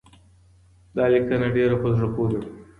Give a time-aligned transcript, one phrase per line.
[0.95, 2.49] دا لیکنه ډېره په زړه پوري وه.